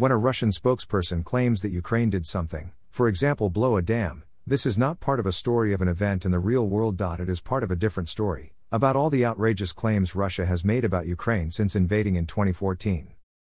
When 0.00 0.12
a 0.12 0.16
Russian 0.16 0.48
spokesperson 0.48 1.26
claims 1.26 1.60
that 1.60 1.72
Ukraine 1.72 2.08
did 2.08 2.24
something, 2.24 2.72
for 2.90 3.06
example, 3.06 3.50
blow 3.50 3.76
a 3.76 3.82
dam, 3.82 4.22
this 4.46 4.64
is 4.64 4.78
not 4.78 4.98
part 4.98 5.20
of 5.20 5.26
a 5.26 5.30
story 5.30 5.74
of 5.74 5.82
an 5.82 5.88
event 5.88 6.24
in 6.24 6.30
the 6.32 6.38
real 6.38 6.66
world. 6.66 6.98
It 6.98 7.28
is 7.28 7.42
part 7.42 7.62
of 7.62 7.70
a 7.70 7.76
different 7.76 8.08
story, 8.08 8.54
about 8.72 8.96
all 8.96 9.10
the 9.10 9.26
outrageous 9.26 9.74
claims 9.74 10.14
Russia 10.14 10.46
has 10.46 10.64
made 10.64 10.86
about 10.86 11.06
Ukraine 11.06 11.50
since 11.50 11.76
invading 11.76 12.16
in 12.16 12.24
2014. 12.24 13.12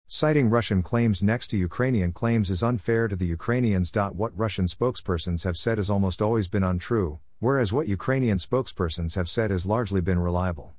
Citing 0.06 0.50
Russian 0.50 0.84
claims 0.84 1.24
next 1.24 1.48
to 1.48 1.58
Ukrainian 1.58 2.12
claims 2.12 2.50
is 2.50 2.62
unfair 2.62 3.08
to 3.08 3.16
the 3.16 3.28
Ukrainians. 3.28 3.94
What 3.96 4.38
Russian 4.38 4.66
spokespersons 4.66 5.46
have 5.46 5.56
said 5.56 5.78
has 5.78 5.90
almost 5.90 6.22
always 6.22 6.50
been 6.50 6.66
untrue, 6.66 7.20
whereas 7.40 7.72
what 7.72 7.88
Ukrainian 7.88 8.38
spokespersons 8.38 9.16
have 9.16 9.30
said 9.30 9.50
has 9.50 9.66
largely 9.66 10.02
been 10.02 10.20
reliable. 10.20 10.74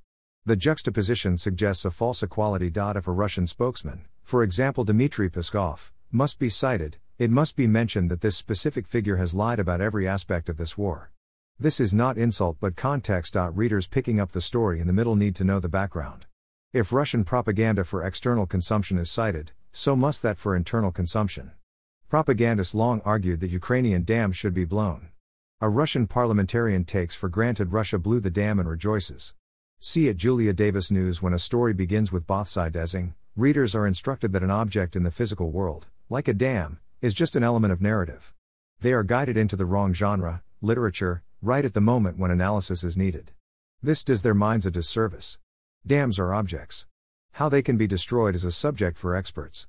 The 0.47 0.57
juxtaposition 0.57 1.39
suggests 1.39 1.87
a 1.87 1.91
false 1.91 2.23
equality. 2.23 2.71
If 2.75 3.09
a 3.09 3.13
Russian 3.13 3.47
spokesman, 3.47 4.05
for 4.23 4.43
example 4.43 4.85
Dmitry 4.85 5.31
Peskov, 5.31 5.91
must 6.11 6.39
be 6.39 6.51
cited, 6.51 6.99
it 7.19 7.31
must 7.31 7.57
be 7.57 7.67
mentioned 7.67 8.11
that 8.11 8.21
this 8.21 8.37
specific 8.37 8.87
figure 8.87 9.17
has 9.17 9.33
lied 9.33 9.59
about 9.59 9.81
every 9.81 10.07
aspect 10.07 10.51
of 10.51 10.59
this 10.59 10.77
war. 10.77 11.11
This 11.59 11.81
is 11.81 11.95
not 11.95 12.19
insult 12.19 12.59
but 12.61 12.77
context. 12.77 13.37
Readers 13.37 13.87
picking 13.87 14.21
up 14.21 14.33
the 14.33 14.43
story 14.43 14.81
in 14.81 14.87
the 14.87 14.93
middle 14.93 15.17
need 15.17 15.35
to 15.37 15.45
know 15.45 15.61
the 15.61 15.69
background. 15.71 16.27
If 16.75 16.93
Russian 16.93 17.25
propaganda 17.25 17.83
for 17.83 18.05
external 18.05 18.45
consumption 18.45 18.99
is 18.99 19.11
cited, 19.11 19.53
so 19.73 19.97
must 19.97 20.21
that 20.25 20.37
for 20.37 20.55
internal 20.55 20.93
consumption. 20.93 21.53
Propagandists 22.11 22.75
long 22.75 23.01
argued 23.07 23.41
that 23.41 23.51
Ukrainian 23.51 24.05
dams 24.05 24.37
should 24.37 24.53
be 24.53 24.67
blown. 24.67 25.09
A 25.63 25.71
Russian 25.71 26.07
parliamentarian 26.07 26.85
takes 26.85 27.15
for 27.15 27.31
granted 27.31 27.73
Russia 27.73 27.99
blew 27.99 28.21
the 28.21 28.29
dam 28.29 28.59
and 28.59 28.69
rejoices. 28.69 29.33
See 29.87 30.09
at 30.09 30.17
Julia 30.17 30.53
Davis 30.53 30.91
News 30.91 31.21
when 31.21 31.35
a 31.35 31.39
story 31.39 31.75
begins 31.75 32.11
with 32.11 32.27
Bothsidesing, 32.27 33.13
readers 33.37 33.75
are 33.75 33.87
instructed 33.87 34.33
that 34.33 34.43
an 34.43 34.51
object 34.51 34.97
in 34.97 35.03
the 35.03 35.11
physical 35.11 35.51
world, 35.51 35.89
like 36.09 36.27
a 36.27 36.33
dam, 36.33 36.81
is 37.03 37.13
just 37.13 37.37
an 37.37 37.43
element 37.45 37.73
of 37.73 37.83
narrative. 37.83 38.33
They 38.81 38.93
are 38.93 39.03
guided 39.03 39.37
into 39.37 39.57
the 39.57 39.67
wrong 39.67 39.93
genre, 39.93 40.43
literature, 40.63 41.23
right 41.43 41.65
at 41.65 41.75
the 41.75 41.81
moment 41.83 42.19
when 42.19 42.31
analysis 42.31 42.83
is 42.83 42.97
needed. 42.97 43.33
This 43.83 44.03
does 44.03 44.23
their 44.23 44.35
minds 44.35 44.65
a 44.65 44.71
disservice. 44.71 45.39
Dams 45.87 46.19
are 46.19 46.33
objects. 46.33 46.87
How 47.33 47.51
they 47.51 47.61
can 47.61 47.77
be 47.77 47.87
destroyed 47.87 48.35
is 48.35 48.47
a 48.47 48.51
subject 48.51 48.97
for 48.97 49.15
experts. 49.15 49.67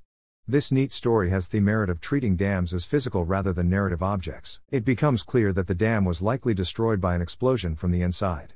This 0.48 0.72
neat 0.72 0.92
story 0.92 1.28
has 1.28 1.48
the 1.48 1.60
merit 1.60 1.90
of 1.90 2.00
treating 2.00 2.36
dams 2.36 2.72
as 2.72 2.86
physical 2.86 3.24
rather 3.24 3.52
than 3.52 3.68
narrative 3.68 4.02
objects. 4.02 4.60
It 4.70 4.84
becomes 4.84 5.22
clear 5.22 5.52
that 5.52 5.66
the 5.66 5.74
dam 5.74 6.04
was 6.06 6.22
likely 6.22 6.54
destroyed 6.54 7.00
by 7.02 7.14
an 7.14 7.20
explosion 7.20 7.76
from 7.76 7.90
the 7.90 8.00
inside. 8.00 8.54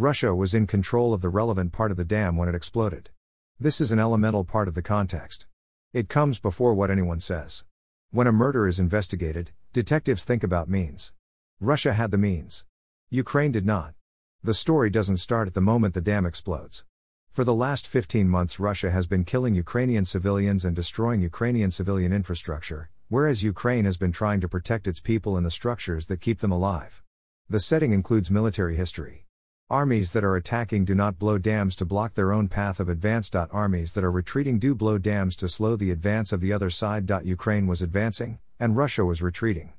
Russia 0.00 0.32
was 0.32 0.54
in 0.54 0.64
control 0.64 1.12
of 1.12 1.22
the 1.22 1.28
relevant 1.28 1.72
part 1.72 1.90
of 1.90 1.96
the 1.96 2.04
dam 2.04 2.36
when 2.36 2.48
it 2.48 2.54
exploded. 2.54 3.10
This 3.58 3.80
is 3.80 3.90
an 3.90 3.98
elemental 3.98 4.44
part 4.44 4.68
of 4.68 4.76
the 4.76 4.80
context. 4.80 5.48
It 5.92 6.08
comes 6.08 6.38
before 6.38 6.72
what 6.72 6.88
anyone 6.88 7.18
says. 7.18 7.64
When 8.12 8.28
a 8.28 8.32
murder 8.32 8.68
is 8.68 8.78
investigated, 8.78 9.50
detectives 9.72 10.22
think 10.22 10.44
about 10.44 10.68
means. 10.68 11.12
Russia 11.58 11.94
had 11.94 12.12
the 12.12 12.16
means. 12.16 12.64
Ukraine 13.10 13.50
did 13.50 13.66
not. 13.66 13.94
The 14.40 14.54
story 14.54 14.88
doesn't 14.88 15.16
start 15.16 15.48
at 15.48 15.54
the 15.54 15.60
moment 15.60 15.94
the 15.94 16.00
dam 16.00 16.26
explodes. 16.26 16.84
For 17.28 17.42
the 17.42 17.52
last 17.52 17.84
15 17.84 18.28
months, 18.28 18.60
Russia 18.60 18.92
has 18.92 19.08
been 19.08 19.24
killing 19.24 19.56
Ukrainian 19.56 20.04
civilians 20.04 20.64
and 20.64 20.76
destroying 20.76 21.22
Ukrainian 21.22 21.72
civilian 21.72 22.12
infrastructure, 22.12 22.88
whereas 23.08 23.42
Ukraine 23.42 23.84
has 23.84 23.96
been 23.96 24.12
trying 24.12 24.40
to 24.42 24.48
protect 24.48 24.86
its 24.86 25.00
people 25.00 25.36
and 25.36 25.44
the 25.44 25.50
structures 25.50 26.06
that 26.06 26.20
keep 26.20 26.38
them 26.38 26.52
alive. 26.52 27.02
The 27.50 27.58
setting 27.58 27.92
includes 27.92 28.30
military 28.30 28.76
history. 28.76 29.24
Armies 29.70 30.14
that 30.14 30.24
are 30.24 30.34
attacking 30.34 30.86
do 30.86 30.94
not 30.94 31.18
blow 31.18 31.36
dams 31.36 31.76
to 31.76 31.84
block 31.84 32.14
their 32.14 32.32
own 32.32 32.48
path 32.48 32.80
of 32.80 32.88
advance. 32.88 33.30
Armies 33.34 33.92
that 33.92 34.02
are 34.02 34.10
retreating 34.10 34.58
do 34.58 34.74
blow 34.74 34.96
dams 34.96 35.36
to 35.36 35.46
slow 35.46 35.76
the 35.76 35.90
advance 35.90 36.32
of 36.32 36.40
the 36.40 36.54
other 36.54 36.70
side. 36.70 37.10
Ukraine 37.22 37.66
was 37.66 37.82
advancing, 37.82 38.38
and 38.58 38.78
Russia 38.78 39.04
was 39.04 39.20
retreating. 39.20 39.74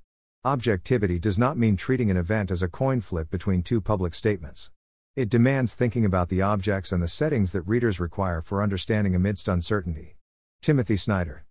Objectivity 0.45 1.17
does 1.17 1.39
not 1.39 1.57
mean 1.57 1.75
treating 1.75 2.11
an 2.11 2.17
event 2.17 2.51
as 2.51 2.61
a 2.61 2.67
coin 2.67 3.01
flip 3.01 3.31
between 3.31 3.63
two 3.63 3.81
public 3.81 4.13
statements. 4.13 4.69
It 5.15 5.27
demands 5.27 5.73
thinking 5.73 6.05
about 6.05 6.29
the 6.29 6.43
objects 6.43 6.91
and 6.91 7.01
the 7.01 7.07
settings 7.07 7.51
that 7.53 7.63
readers 7.63 7.99
require 7.99 8.43
for 8.43 8.61
understanding 8.61 9.15
amidst 9.15 9.47
uncertainty. 9.47 10.17
Timothy 10.61 10.97
Snyder 10.97 11.45